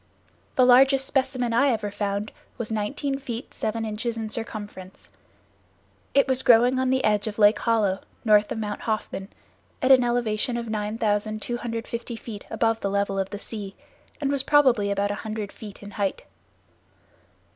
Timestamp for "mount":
8.57-8.81